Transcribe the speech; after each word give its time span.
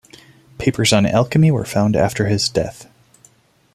Papers 0.57 0.91
on 0.93 1.05
alchemy 1.05 1.51
were 1.51 1.63
found 1.63 1.95
after 1.95 2.25
his 2.25 2.49
death. 2.49 2.87